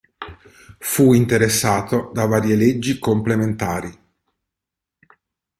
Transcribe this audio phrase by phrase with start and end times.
[0.79, 3.95] Fu interessato da varie leggi complementari.